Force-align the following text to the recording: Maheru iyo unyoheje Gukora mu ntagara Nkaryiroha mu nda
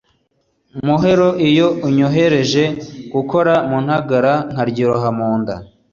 Maheru 0.87 1.29
iyo 1.49 1.67
unyoheje 1.87 2.63
Gukora 3.13 3.53
mu 3.69 3.77
ntagara 3.85 4.33
Nkaryiroha 4.51 5.09
mu 5.17 5.31
nda 5.39 5.55